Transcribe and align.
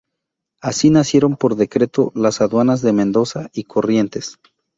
Así 0.61 0.89
nacieron, 0.89 1.37
por 1.37 1.53
decreto, 1.55 2.11
las 2.15 2.41
aduanas 2.41 2.81
de 2.81 2.91
Mendoza 2.91 3.51
y 3.53 3.65
Corrientes. 3.65 4.39